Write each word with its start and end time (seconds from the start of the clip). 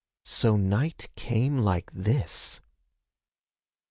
So 0.25 0.57
night 0.57 1.09
came 1.15 1.59
like 1.59 1.91
this! 1.91 2.59